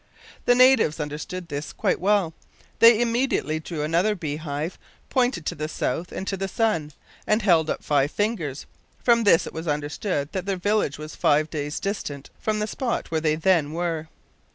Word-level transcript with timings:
The 0.45 0.55
natives 0.55 0.99
understood 0.99 1.47
this 1.47 1.71
quite 1.71 1.99
well. 1.99 2.33
They 2.79 2.99
immediately 2.99 3.59
drew 3.59 3.83
another 3.83 4.15
bee 4.15 4.37
hive, 4.37 4.79
pointed 5.11 5.45
to 5.45 5.53
the 5.53 5.67
south 5.67 6.11
and 6.11 6.27
to 6.27 6.35
the 6.35 6.47
sun, 6.47 6.93
and 7.27 7.43
held 7.43 7.69
up 7.69 7.83
five 7.83 8.09
fingers. 8.09 8.65
From 9.03 9.25
this 9.25 9.45
it 9.45 9.53
was 9.53 9.67
understood 9.67 10.31
that 10.31 10.47
their 10.47 10.57
village 10.57 10.97
was 10.97 11.15
five 11.15 11.51
days 11.51 11.79
distant 11.79 12.31
from 12.39 12.57
the 12.57 12.65
spot 12.65 13.11
where 13.11 13.21
they 13.21 13.35
then 13.35 13.73
were. 13.73 14.07